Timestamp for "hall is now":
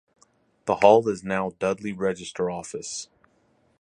0.77-1.51